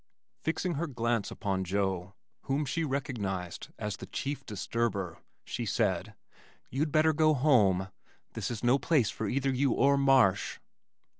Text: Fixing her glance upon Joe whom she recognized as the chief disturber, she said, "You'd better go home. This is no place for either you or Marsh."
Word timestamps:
Fixing 0.39 0.73
her 0.81 0.87
glance 0.87 1.29
upon 1.29 1.63
Joe 1.63 2.15
whom 2.45 2.65
she 2.65 2.83
recognized 2.83 3.69
as 3.77 3.97
the 3.97 4.07
chief 4.07 4.43
disturber, 4.47 5.19
she 5.45 5.63
said, 5.63 6.15
"You'd 6.71 6.91
better 6.91 7.13
go 7.13 7.35
home. 7.35 7.89
This 8.33 8.49
is 8.49 8.63
no 8.63 8.79
place 8.79 9.11
for 9.11 9.27
either 9.29 9.51
you 9.53 9.73
or 9.73 9.99
Marsh." 9.99 10.57